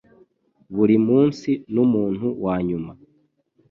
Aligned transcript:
buri 0.75 0.95
munsi 1.07 1.49
n'umuntu 1.73 2.27
wa 2.43 2.55
nyuma 2.67 2.91